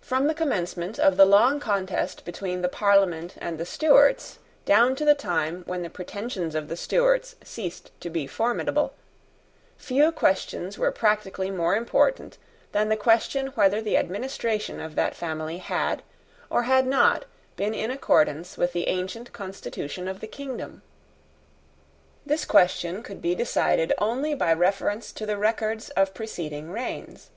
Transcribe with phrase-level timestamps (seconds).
[0.00, 5.04] From the commencement of the long contest between the Parliament and the Stuarts down to
[5.04, 8.94] the time when the pretensions of the Stuarts ceased to be formidable,
[9.76, 12.36] few questions were practically more important
[12.72, 16.02] than the question whether the administration of that family had
[16.50, 17.24] or had not
[17.54, 20.82] been in accordance with the ancient constitution of the kingdom.
[22.26, 27.30] This question could be decided only by reference to the records of preceding reigns.